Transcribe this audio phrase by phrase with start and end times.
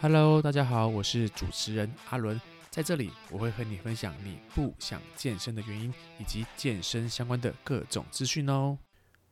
[0.00, 8.78] Hello，大家好，我是主持人阿伦，在这里我会和你分享你不想健身的原因，以及健身相关的各种资讯哦。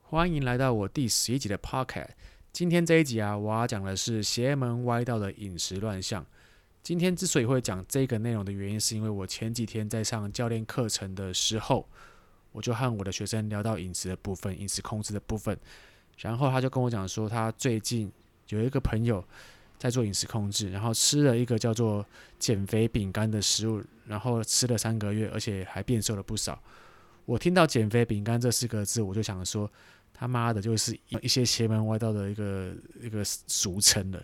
[0.02, 2.08] 欢迎来到我第十一集的 Podcast。
[2.52, 6.26] 今天这一集啊，我要讲的是邪门歪道的饮食乱象。
[6.82, 11.88] 今天之所以会讲这个内容的原因，是因为我前几天在上教练课程的时候，
[12.50, 15.56] 我就和我的学生聊到饮食的部分，饮食控制的部分，
[16.18, 18.10] 然后他就跟我讲说，他最近
[18.48, 19.24] 有一个朋友。
[19.78, 22.04] 在做饮食控制，然后吃了一个叫做
[22.38, 26.60] 减肥饼干的食物，然后吃了三个月，而且还变瘦了不少。
[27.24, 29.70] 我听到减肥饼干这四个字，我就想说，
[30.14, 34.22] 他妈的，就是一些邪门歪道的一个一个俗称了。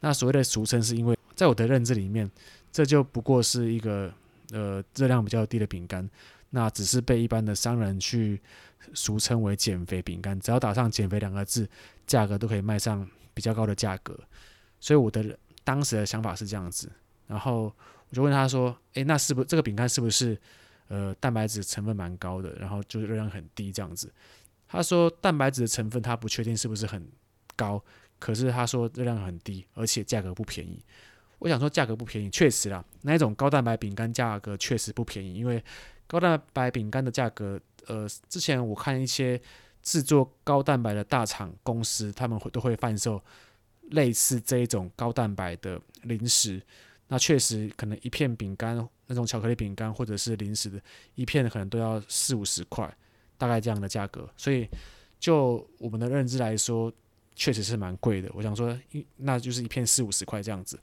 [0.00, 2.30] 那所谓的俗称，是因为在我的认知里面，
[2.72, 4.12] 这就不过是一个
[4.52, 6.08] 呃热量比较低的饼干，
[6.50, 8.40] 那只是被一般的商人去
[8.94, 11.68] 俗称为减肥饼干，只要打上减肥两个字，
[12.06, 14.18] 价格都可以卖上比较高的价格。
[14.80, 16.90] 所以我的当时的想法是这样子，
[17.26, 17.64] 然后
[18.08, 20.38] 我就问他说：“诶，那是不是这个饼干是不是
[20.88, 24.12] 呃蛋白质成分蛮高的，然后就是热量很低这样子？”
[24.68, 27.06] 他说：“蛋白质的成分他不确定是不是很
[27.56, 27.82] 高，
[28.18, 30.82] 可是他说热量很低，而且价格不便宜。”
[31.40, 35.62] 我想说价格不便宜，确实啦，那一种高蛋白饼干价格确实不便宜，因为
[36.06, 39.40] 高蛋白饼干的价格，呃，之前我看一些
[39.80, 43.22] 制作高蛋白的大厂公司，他们会都会贩售。
[43.90, 46.60] 类似这一种高蛋白的零食，
[47.08, 50.80] 那确实可能一片饼干，那种巧克力饼干或者是零食的
[51.14, 52.92] 一片，可能都要四五十块，
[53.36, 54.28] 大概这样的价格。
[54.36, 54.68] 所以
[55.18, 56.92] 就我们的认知来说，
[57.34, 58.30] 确实是蛮贵的。
[58.34, 58.78] 我想说，
[59.16, 60.78] 那就是一片四五十块这样子。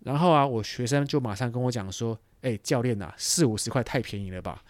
[0.00, 4.64] 然后啊，我学生就马上跟我讲说：“哎，教练呐，四五十块太便宜了吧？”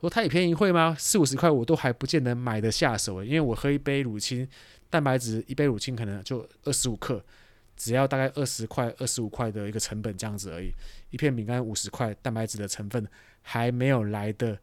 [0.00, 0.96] 我说：“太便宜会吗？
[0.98, 4.48] 四五十块我都还不见得买得下手，因为我喝一杯乳清。”
[4.92, 7.24] 蛋白质一杯乳清可能就二十五克，
[7.78, 10.70] 只要大概二十块、二十五块的一个成本这样子而已。
[11.08, 13.08] 一片饼干五十块，蛋白质的成分
[13.40, 14.58] 还没有来的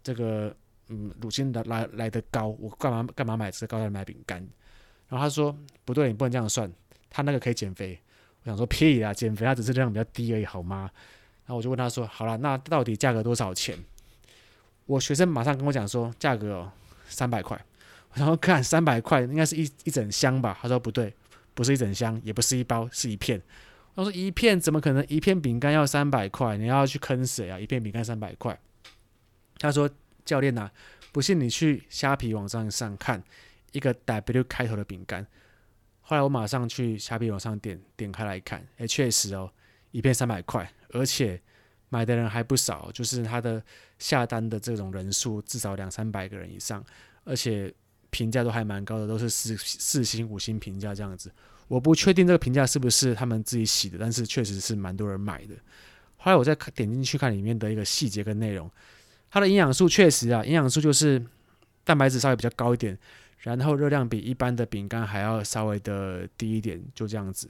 [0.00, 0.54] 这个
[0.86, 4.38] 嗯乳清的来来的高，我干嘛干嘛买这个高蛋白饼干？
[5.08, 5.52] 然后他说
[5.84, 6.72] 不对，你不能这样算，
[7.10, 7.98] 他那个可以减肥。
[8.44, 10.88] 我想说屁啦，减肥它只是热量比较低而已，好吗？
[11.44, 13.76] 然后我就问他说，好了，那到底价格多少钱？
[14.86, 16.70] 我学生马上跟我讲说，价格哦
[17.08, 17.60] 三百块。
[18.14, 20.58] 然后看三百块，应该是一一整箱吧？
[20.60, 21.14] 他说不对，
[21.54, 23.40] 不是一整箱，也不是一包，是一片。
[23.94, 25.04] 我说一片怎么可能？
[25.08, 26.56] 一片饼干要三百块？
[26.56, 27.58] 你要去坑谁啊？
[27.58, 28.58] 一片饼干三百块？
[29.58, 29.88] 他说
[30.24, 30.70] 教练呐，
[31.12, 33.22] 不信你去虾皮网站上看
[33.72, 35.26] 一个 W 开头的饼干。
[36.00, 39.52] 后来我马上去虾皮网上点点开来看，哎，确实哦，
[39.90, 41.40] 一片三百块，而且
[41.88, 43.62] 买的人还不少，就是他的
[43.98, 46.84] 下单的这种人数至少两三百个人以上，
[47.24, 47.72] 而且。
[48.10, 51.30] 评价都还蛮高的，都是四四星、五星评价这样子。
[51.66, 55.54] 我不确定这个评价是不是他们自己写的，但是确实是蛮多人买的。
[56.16, 58.70] 后来我再点进去看里面的一个细节跟内容，
[59.30, 61.22] 它的营养素确实啊，营养素就是
[61.84, 62.98] 蛋白质稍微比较高一点，
[63.40, 67.48] 然后热量比一般的饼干还要稍微的低一点，就这样子。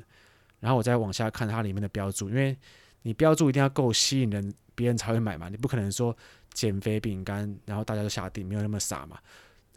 [0.60, 2.56] 然后我再往下看它里面的标注，因为
[3.02, 5.48] 你标注一定要够吸引人，别人才会买嘛。
[5.48, 6.14] 你不可能说
[6.52, 9.16] 减肥饼干，然后大家都下定，没有那么傻嘛。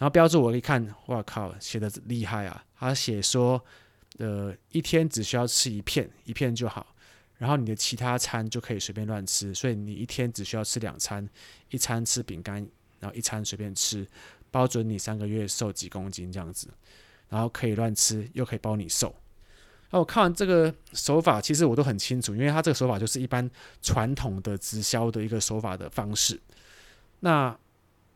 [0.01, 2.65] 然后标注我一看，哇靠，写的厉害啊！
[2.79, 3.63] 他写说，
[4.17, 6.95] 呃，一天只需要吃一片，一片就好。
[7.37, 11.29] 然后你的其他餐就可以随便乱吃，所以你一天只需要吃两餐，
[11.69, 12.67] 一餐吃饼干，
[12.99, 14.03] 然后一餐随便吃，
[14.49, 16.67] 包准你三个月瘦几公斤这样子。
[17.29, 19.15] 然后可以乱吃，又可以包你瘦。
[19.91, 23.47] 那我看完这个手法，其实我都很清楚，因为他这个手法就是一般
[23.83, 26.41] 传统的直销的一个手法的方式。
[27.19, 27.55] 那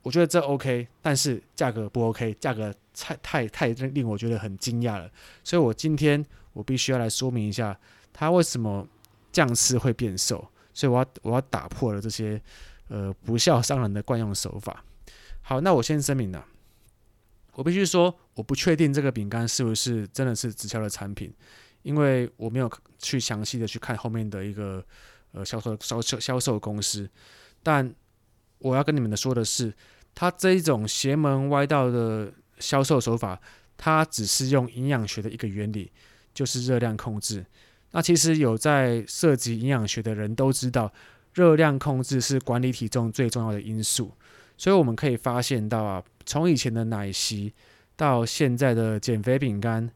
[0.05, 5.09] 我觉得这 OK，但是价格不 OK，价格太太太令我觉得很惊讶了。
[5.43, 6.23] 所以我今天
[6.53, 7.75] 我必须要来说明一下，
[8.13, 8.88] 他为什么
[9.31, 10.47] 这样吃会变瘦。
[10.75, 12.39] 所以我要我要打破了这些
[12.88, 14.85] 呃不孝商人的惯用手法。
[15.41, 16.45] 好，那我先声明了，
[17.53, 21.33] 我必须说，我不确定这个饼干是不是真的是直销的产品，
[21.81, 24.85] 因为我没有去详细的去看后面的一个
[25.31, 27.09] 呃销售销售销售公司，
[27.63, 27.91] 但
[28.59, 29.73] 我要跟你们的说的是。
[30.16, 33.38] 他这一种邪门歪道的销售手法，
[33.76, 35.91] 它只是用营养学的一个原理，
[36.34, 37.46] 就是热量控制。
[37.91, 40.91] 那其实有在涉及营养学的人都知道，
[41.34, 44.09] 热量控制是管理体重最重要的因素。
[44.58, 47.52] 所以我们可以发现到啊，从以前的奶昔
[47.97, 49.91] 到现在的减肥饼干，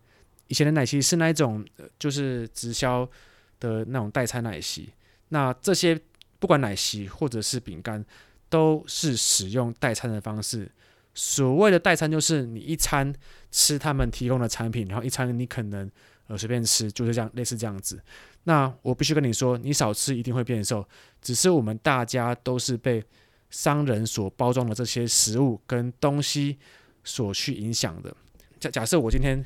[0.48, 1.66] 以前的奶昔是那种
[1.98, 3.10] 就是直销
[3.58, 4.90] 的那种代餐奶昔，
[5.30, 5.98] 那这些
[6.40, 8.06] 不管奶昔或者是饼干。
[8.50, 10.70] 都是使用代餐的方式。
[11.14, 13.14] 所谓的代餐，就是你一餐
[13.52, 15.90] 吃他们提供的产品，然后一餐你可能
[16.28, 18.00] 呃随便吃，就是这样类似这样子。
[18.44, 20.88] 那我必须跟你说，你少吃一定会变瘦，
[21.22, 23.04] 只是我们大家都是被
[23.50, 26.58] 商人所包装的这些食物跟东西
[27.04, 28.16] 所去影响的。
[28.60, 29.44] 假假设我今天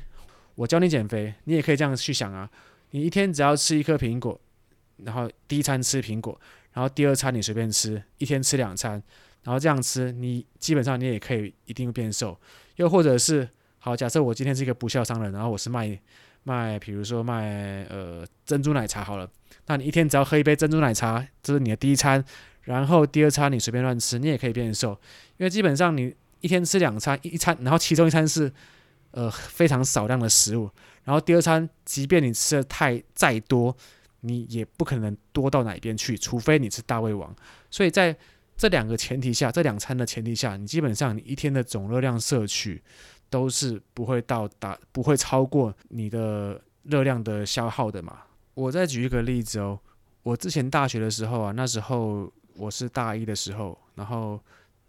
[0.54, 2.48] 我教你减肥，你也可以这样去想啊，
[2.90, 4.40] 你一天只要吃一颗苹果，
[4.98, 6.38] 然后第一餐吃苹果，
[6.74, 9.02] 然后第二餐你随便吃，一天吃两餐，
[9.44, 12.38] 然后这样吃，你基本上你也可以一定变瘦。
[12.76, 13.48] 又或者是
[13.78, 15.98] 好，假设我今天是一个不孝商人，然后我是卖
[16.42, 19.30] 卖，比如说卖呃珍珠奶茶好了，
[19.66, 22.22] 那你一天只要喝一杯珍珠奶茶，这是你的第一餐，
[22.62, 24.90] 然后第二餐你随便乱吃，你也可以变瘦，
[25.36, 28.52] 因为基本上你一天吃两餐，一餐，然后其中一餐是
[29.12, 30.68] 呃非常少量的食物，
[31.04, 33.74] 然后第二餐即便你吃的太再多，
[34.26, 37.34] 你也不可能多到哪边去，除非你是大胃王，
[37.70, 38.16] 所以在
[38.56, 42.82] 这两个前提下，这两餐的前提下，你基本上你一天的总热量摄取
[43.28, 48.22] 都是不会到达，不会超过你的热量的消耗的嘛。
[48.54, 49.78] 我再举一个例子哦，
[50.22, 54.40] 我之前大学的时候啊，那时候我是大一的时候，然后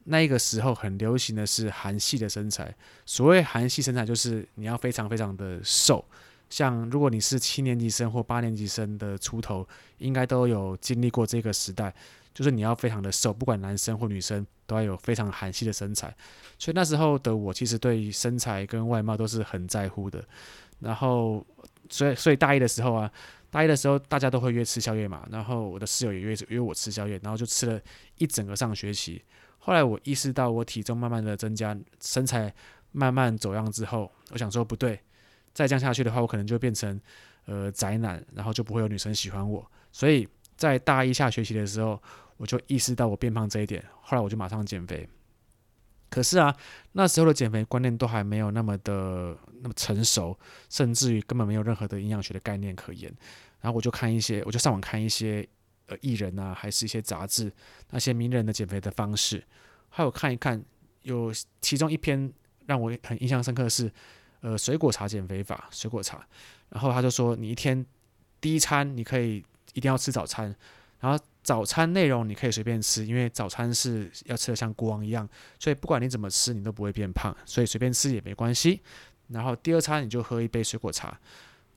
[0.05, 2.73] 那个时候很流行的是韩系的身材。
[3.05, 6.05] 所谓韩系身材，就是你要非常非常的瘦。
[6.49, 11.93] 像如果你是七年级生或八年级生的出头，应该都有经历过这个时代。
[12.33, 16.13] 就是你要非常的瘦，不管男生或女生都要有非常韩系的身材。
[16.59, 20.21] 所以那时候的我其实对身材跟外貌都是很在乎的。
[20.79, 21.45] 然后，
[21.89, 23.09] 所以所以大一的时候啊，
[23.49, 25.25] 大一的时候大家都会约吃宵夜嘛。
[25.31, 27.79] 然后我的室友也约约我吃宵夜，然后就吃了
[28.17, 29.23] 一整个上学期。
[29.59, 32.53] 后来我意识到我体重慢慢的增加，身材
[32.91, 34.99] 慢慢走样之后，我想说不对，
[35.55, 37.01] 再降下去的话，我可能就变成
[37.45, 39.65] 呃宅男，然后就不会有女生喜欢我。
[39.91, 41.99] 所以在大一下学期的时候。
[42.37, 45.07] 我就意识到我变胖这一点，后来我就马上减肥。
[46.09, 46.53] 可是啊，
[46.91, 50.37] 那时候的减肥观念都还没有那么的那么成熟，
[50.69, 53.09] 甚至于根本没有任何的营养学的概念可言。
[53.61, 55.47] 然后我就看一些，我就上网看一些
[55.87, 57.49] 呃艺人啊，还是一些杂志，
[57.91, 59.41] 那些名人的减肥的方式。
[59.87, 60.61] 还有看一看，
[61.03, 61.31] 有
[61.61, 62.29] 其中一篇
[62.65, 63.89] 让我很印象深刻的是，
[64.45, 66.23] 呃，水果茶减肥法，水果茶。
[66.69, 67.83] 然后他就说，你一天
[68.39, 69.43] 第一餐你可以
[69.73, 70.55] 一定要吃早餐，
[70.99, 71.17] 然后。
[71.45, 78.81] 早餐内容你可以随便吃，因为早餐是要吃的像国王一样，所以不管你怎么吃，你都不会变胖，所以随便吃也没关系。
[79.27, 81.15] 然后第二餐你就喝一杯水果茶，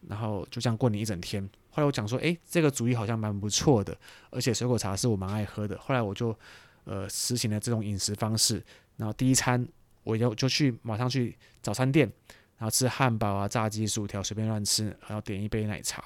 [0.08, 1.46] 然后就这样过你一整天。
[1.68, 3.94] 后来我讲说，诶，这个主意好像蛮不错的，
[4.30, 5.78] 而且水果茶是我蛮爱喝的。
[5.78, 6.34] 后来我就
[6.84, 8.64] 呃实行了这种饮食方式，
[8.96, 9.68] 然后第一餐
[10.02, 12.10] 我就就去马上去早餐店，
[12.58, 16.04] 然后吃汉堡啊、炸鸡、薯条，随便乱吃，然后点一杯奶茶，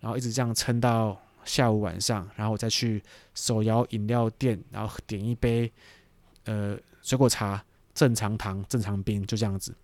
[0.00, 1.20] 然后一直这样撑到。
[1.44, 3.02] 下午晚上，然后我再去
[3.34, 5.68] 手摇饮料店，然后点一杯
[6.44, 7.60] 呃水果茶，
[7.92, 9.74] 正常糖、正常冰，就这样子。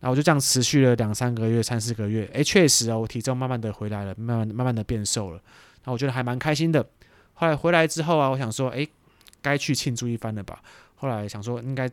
[0.00, 5.36] 然后我就这样持续了两三个月、三四个月，诶，确实哦，我体重慢慢的回来了，慢慢慢慢的变瘦了。
[5.36, 6.84] 然后我觉得还蛮开心的。
[7.34, 8.88] 后来回来之后啊，我想说，诶，
[9.40, 10.60] 该去庆祝一番了吧。
[10.96, 11.88] 后来想说，应该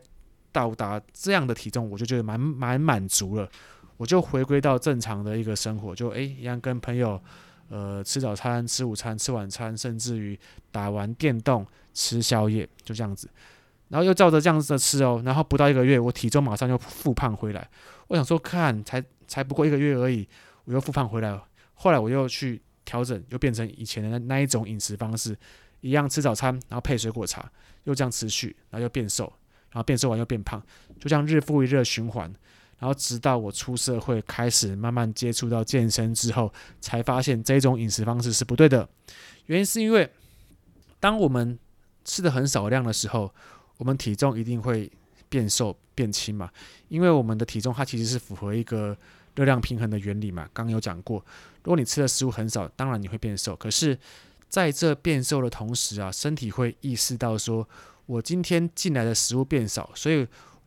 [0.56, 3.46] 到达这样的体重，我就觉得蛮蛮满足了。
[3.98, 7.20] 我就回归到正常的一个生活，就诶一样跟朋友。
[7.68, 10.38] 呃，吃早餐、吃午餐、吃晚餐，甚至于
[10.70, 13.28] 打完电动吃宵夜，就这样子，
[13.88, 17.68] 然后又照着这样子的吃哦，然后不到一个月，我体重马上又复胖回来。
[18.06, 20.28] 我想说，看才才不过一个月而已，
[20.64, 21.44] 我又复胖回来了。
[21.74, 25.36] 后来我又去调整，又变成以前的那那一种饮食方式，
[25.80, 27.50] 一样吃早餐，然后配水果茶，
[27.82, 29.32] 又这样持续，然后又变瘦，
[29.76, 30.62] 然后变瘦完又变胖，
[30.98, 32.32] 就像日复一日循环。
[32.78, 38.88] 然后直到我出社会，开始慢慢接触到健身之后，才发现这种饮食方式是不对的。
[39.46, 40.10] 原因是因为，
[40.98, 41.58] 当我们
[42.06, 43.30] 吃的很少量的时候，
[43.76, 44.90] 我们体重一定会
[45.28, 46.50] 变瘦变轻嘛。
[46.88, 48.96] 因为我们的体重它其实是符合一个
[49.34, 50.48] 热量平衡的原理嘛。
[50.54, 51.18] 刚刚有讲过，
[51.64, 53.54] 如果你吃的食物很少，当然你会变瘦。
[53.56, 53.98] 可是
[54.48, 57.66] 在这变瘦的同时啊，身体会意识到说，
[58.06, 60.26] 我今天进来的食物变少，所以。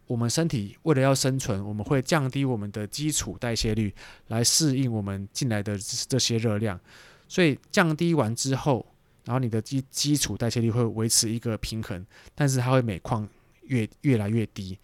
[0.10, 3.94] 我们身体为了要生存，我们会降低我们的基础代谢率
[4.30, 5.78] 来适应我们进来的
[6.08, 6.80] 这些热量。
[7.28, 8.84] 所以降低完之后，
[9.26, 12.04] 然后你的基基础代谢率会维持一个平衡，
[12.34, 13.30] 但是它会每况
[13.68, 14.76] 越越来越低。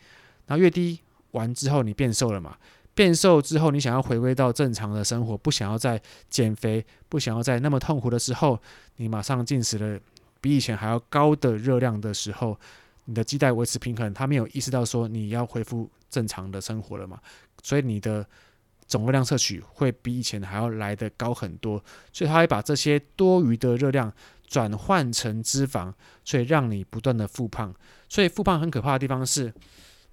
[0.45, 0.99] 然后越低
[1.31, 2.55] 完之后，你变瘦了嘛？
[2.93, 8.61] 变瘦之后，你想要回归到正常的生活，不想要再减肥，不想要再那么痛苦的时候，
[8.97, 9.99] 你马上进食了
[10.41, 12.59] 比以前还要高的热量的时候。
[13.07, 17.19] 你的基代维持平衡，他没有意识到说你要恢复正常的生活了嘛？
[17.61, 18.27] 所以你的
[18.87, 21.77] 总热量摄取会比以前还要来得高很多，
[22.11, 24.11] 所以他会把这些多余的热量
[24.47, 27.71] 转换成脂肪，所以让你不断的复胖。
[28.09, 29.53] 所以复胖很可怕的地方是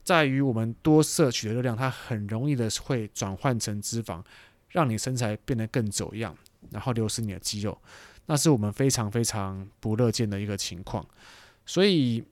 [0.05, 4.23] 在于我们多摄取的热量，它很容易的会转换成脂肪，
[4.69, 6.37] 让你身材变得更走样，
[6.71, 7.81] 然后流失你的肌肉，
[8.27, 11.07] 那是我们非常非常不乐见的一个情况。
[11.67, 12.23] 所以，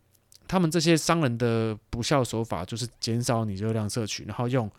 [0.48, 4.70] 他们这些商人的不肖手法就是减少你热量摄取，然后用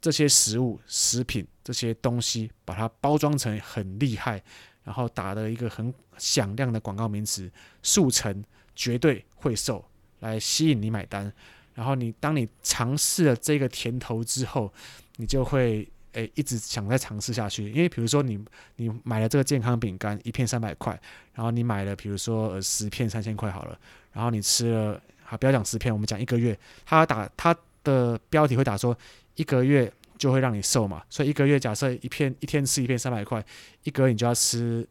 [0.00, 4.42] 这些食物、食品这些东西把它包装成很厉害，
[4.82, 7.50] 然后打了一个很响亮的广告名词，
[7.82, 8.44] 速成
[8.74, 9.84] 绝对会瘦，
[10.20, 11.32] 来吸引你买单。
[11.74, 14.72] 然后你当你尝试了这个甜头之后，
[15.16, 17.70] 你就会诶一直想再尝试下去。
[17.70, 18.38] 因为比如说你
[18.76, 20.98] 你买了这个健康饼干，一片三百块，
[21.34, 23.78] 然后你买了比如说呃十片三千块好了，
[24.12, 28.96] 然后你吃了，好不要讲十片，我们讲一个月，他打他的标题会打说
[29.36, 33.44] 一个月就会让你瘦嘛，所以一个月假设一片一天吃一片三百块，
[33.84, 34.86] 一个月你就要吃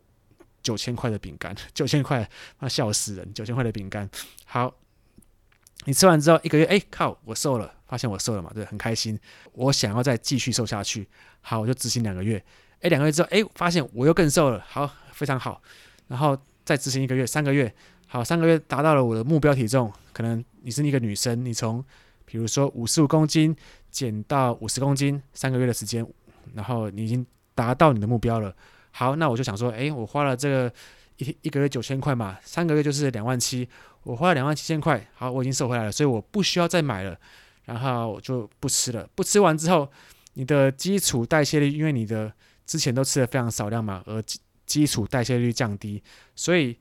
[0.61, 4.09] 九千块的饼干，九千块，那笑死人，九千块的饼干，
[4.45, 4.73] 好。
[5.86, 9.17] 你吃完之后一个月，哎靠，我瘦了，发现我瘦了嘛，对，很开心。
[9.53, 11.07] 我想要再继续瘦下去，
[11.41, 12.43] 好，我就执行两个月，
[12.81, 15.62] 哎，两个月之后，哎，发现我又更瘦了，好，非常好。
[16.07, 17.74] 然后再执行一个月，三个月，
[18.07, 19.91] 好，三个月达到了我的目标体重。
[20.12, 21.83] 可能你是一个女生，你从
[22.25, 23.55] 比如说五十五公斤
[23.89, 26.05] 减到五十公斤，三个月的时间，
[26.53, 28.53] 然后你已经达到你的目标了。
[28.91, 30.71] 好，那我就想说，哎，我花了这个
[31.17, 33.67] 一一个月九千块嘛，三个月就是两万七。
[34.03, 37.19] 我花了两万七千块，好，我已经瘦回来了，所以我不需要再买了，
[37.65, 39.07] 然后我就不吃了。
[39.13, 39.87] 不吃完之后，
[40.35, 42.33] 你的基础代谢率，因为你的
[42.65, 44.23] 之前都吃的非常少量嘛，而
[44.65, 46.01] 基础代谢率降低，
[46.33, 46.77] 所以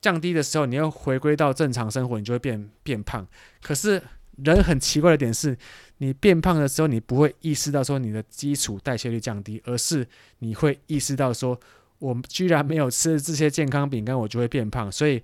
[0.00, 3.26] 降低的时候，你要回归到正常生活，你就会变变胖。
[3.62, 4.02] 可是
[4.44, 5.56] 人很奇怪的点是，
[5.98, 10.06] 你变胖的时候，你不会意识到说你的基础代谢率降低，而是
[10.40, 11.58] 你会意识到说，
[12.00, 15.22] 我居然没有吃这些健康饼干，我就会变胖，所以。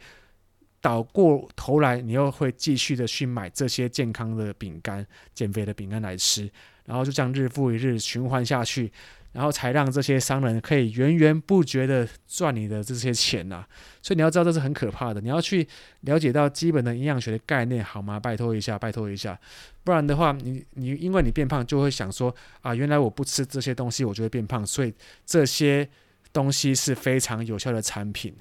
[0.80, 6.50] 倒过头来，你又会继续的去买这些健康的饼干、减肥的饼干来吃，
[6.84, 8.90] 然后就这样日复一日循环下去，
[9.32, 13.64] 然后才让这些商人可以源源不绝的赚你的这些钱呐、
[14.00, 15.66] 所以你要知道这是很可怕的，你要去
[16.00, 18.18] 了解到基本的营养学的概念，好吗？
[18.18, 19.38] 拜托一下，拜托一下，
[19.84, 24.92] 不然的话，你你因为你变胖，就会想说啊，原来我不吃这些东西，我就会变胖，所以
[25.26, 25.86] 这些
[26.32, 28.34] 东西是非常有效的产品。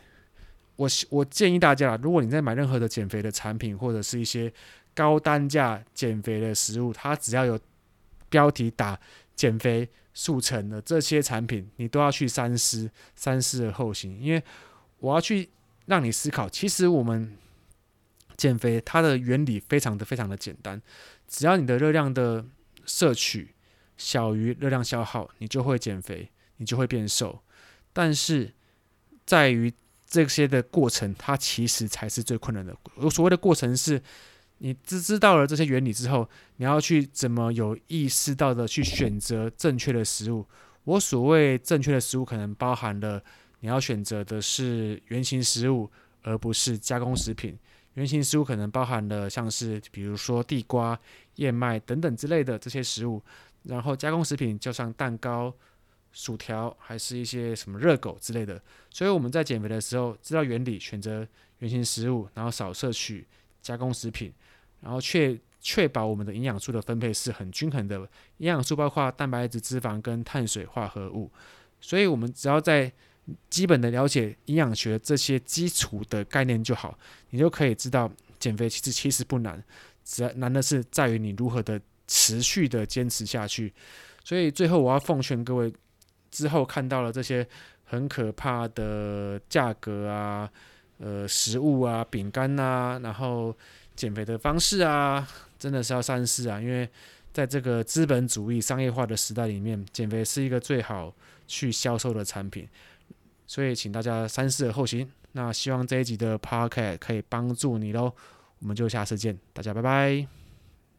[0.80, 4.52] 我我建议大家，如果你在买任何的减肥的产品，或者是一些
[4.96, 7.60] 高单价减肥的食物，它只要有
[8.30, 8.98] 标题打
[9.36, 14.18] “减肥速成”的这些产品，你都要去三思，三思而后行。
[14.22, 14.42] 因为
[15.00, 15.50] 我要去
[15.88, 17.36] 让你思考，其实我们
[18.38, 20.82] 减肥它的原理非常的非常的简单，
[21.28, 22.46] 只要你的热量的
[22.86, 23.54] 摄取
[23.98, 27.42] 小于热量消耗，你就会减肥，你就会变瘦。
[27.92, 28.54] 但是
[29.26, 29.74] 在于
[30.10, 32.76] 这些的过程，它其实才是最困难的。
[32.96, 34.02] 我所谓的过程是，
[34.58, 40.44] 你知知道了这些原理之后，你要去怎么有意识到的去选择正确的食物。
[40.86, 43.24] 我所谓正确的食物，可能包含了
[43.60, 45.88] 你要选择的是原型食物，
[46.24, 47.56] 而不是加工食品。
[47.94, 51.00] 原型食物可能包含了像是比如说地瓜、
[51.36, 53.22] 燕麦等等之类的这些食物，
[53.64, 55.54] 然后加工食品就像蛋糕。
[56.12, 61.26] 薯条还是一些什么热狗之类的，所以我们在减肥的时候知道原理，选择
[61.60, 63.26] 原型食物，然后少摄取
[63.62, 64.34] 加工食品，
[64.82, 67.98] 然后确确保我们的营养素的分配是很均衡的。
[68.38, 71.32] 营养素包括蛋白质、脂肪跟碳水化合物，
[71.80, 72.92] 所以我们只要在
[73.50, 76.98] 基本的了解营养学这些基础的概念就好，
[77.30, 79.64] 你就可以知道减肥其实其实不难，
[80.04, 83.72] 只要难的是在于你如何的持续的坚持下去。
[84.24, 85.72] 所以最后我要奉劝各位。
[86.32, 87.48] 之后看到了这些
[87.86, 90.50] 很可怕的价格啊，
[90.98, 93.56] 呃，食物啊，饼干呐，然后
[93.96, 96.60] 减肥的方式啊，真的是要三思啊！
[96.60, 96.88] 因为
[97.34, 101.14] 在这个资本主义商业化的时代里面，减肥是一个最好
[101.48, 102.68] 去销售的产品，
[103.46, 105.10] 所以请大家三思而后行。
[105.34, 108.12] 那希望这一集的 Podcast 可以帮助你喽，
[108.60, 110.39] 我们就下次见，大家拜拜。